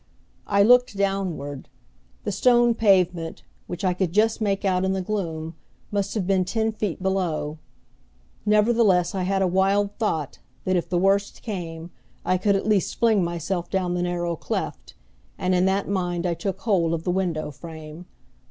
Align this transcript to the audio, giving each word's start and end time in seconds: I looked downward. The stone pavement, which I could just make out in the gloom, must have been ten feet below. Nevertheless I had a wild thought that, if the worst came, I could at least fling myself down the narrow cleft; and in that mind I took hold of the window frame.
I 0.47 0.63
looked 0.63 0.97
downward. 0.97 1.69
The 2.23 2.31
stone 2.31 2.73
pavement, 2.73 3.43
which 3.67 3.85
I 3.85 3.93
could 3.93 4.13
just 4.13 4.41
make 4.41 4.65
out 4.65 4.83
in 4.83 4.93
the 4.93 5.01
gloom, 5.03 5.53
must 5.91 6.15
have 6.15 6.25
been 6.25 6.43
ten 6.43 6.71
feet 6.71 7.03
below. 7.03 7.59
Nevertheless 8.43 9.13
I 9.13 9.21
had 9.21 9.43
a 9.43 9.47
wild 9.47 9.95
thought 9.99 10.39
that, 10.63 10.75
if 10.75 10.89
the 10.89 10.97
worst 10.97 11.43
came, 11.43 11.91
I 12.25 12.39
could 12.39 12.55
at 12.55 12.65
least 12.65 12.95
fling 12.97 13.23
myself 13.23 13.69
down 13.69 13.93
the 13.93 14.01
narrow 14.01 14.35
cleft; 14.35 14.95
and 15.37 15.53
in 15.53 15.65
that 15.65 15.87
mind 15.87 16.25
I 16.25 16.33
took 16.33 16.61
hold 16.61 16.95
of 16.95 17.03
the 17.03 17.11
window 17.11 17.51
frame. 17.51 18.07